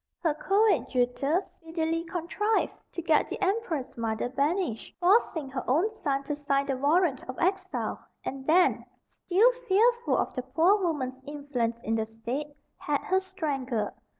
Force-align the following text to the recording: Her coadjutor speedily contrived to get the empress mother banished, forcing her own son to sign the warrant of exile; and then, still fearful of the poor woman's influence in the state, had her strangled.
Her 0.23 0.33
coadjutor 0.33 1.43
speedily 1.43 2.03
contrived 2.05 2.73
to 2.93 3.03
get 3.03 3.27
the 3.27 3.39
empress 3.39 3.95
mother 3.95 4.29
banished, 4.29 4.95
forcing 4.99 5.47
her 5.49 5.63
own 5.69 5.91
son 5.91 6.23
to 6.23 6.35
sign 6.35 6.65
the 6.65 6.75
warrant 6.75 7.23
of 7.29 7.37
exile; 7.37 8.03
and 8.25 8.43
then, 8.47 8.83
still 9.27 9.51
fearful 9.67 10.17
of 10.17 10.33
the 10.33 10.41
poor 10.41 10.77
woman's 10.81 11.19
influence 11.27 11.79
in 11.81 11.93
the 11.93 12.07
state, 12.07 12.47
had 12.77 13.01
her 13.01 13.19
strangled. 13.19 13.91